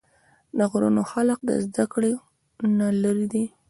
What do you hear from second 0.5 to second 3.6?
د غرونو خلق د زدکړو نه لرې دي